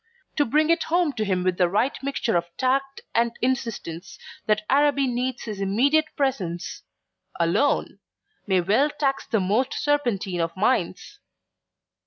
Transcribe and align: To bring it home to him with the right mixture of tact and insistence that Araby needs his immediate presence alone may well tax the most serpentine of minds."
To 0.37 0.45
bring 0.45 0.71
it 0.71 0.85
home 0.85 1.13
to 1.13 1.23
him 1.23 1.43
with 1.43 1.57
the 1.59 1.69
right 1.69 1.95
mixture 2.01 2.35
of 2.35 2.45
tact 2.57 3.01
and 3.13 3.33
insistence 3.39 4.17
that 4.47 4.63
Araby 4.67 5.05
needs 5.05 5.43
his 5.43 5.61
immediate 5.61 6.15
presence 6.17 6.81
alone 7.39 7.99
may 8.47 8.61
well 8.61 8.89
tax 8.89 9.27
the 9.27 9.39
most 9.39 9.75
serpentine 9.75 10.41
of 10.41 10.57
minds." 10.57 11.19